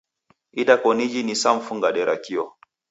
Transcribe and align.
Idakoniji 0.61 1.23
ni 1.23 1.35
saa 1.35 1.55
mfungade 1.55 2.05
ra 2.05 2.15
kio. 2.25 2.53